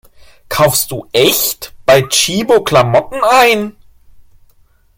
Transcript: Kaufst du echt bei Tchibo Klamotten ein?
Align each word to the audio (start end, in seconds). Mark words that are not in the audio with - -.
Kaufst 0.49 0.89
du 0.89 1.07
echt 1.11 1.75
bei 1.85 2.01
Tchibo 2.01 2.63
Klamotten 2.63 3.19
ein? 3.23 3.75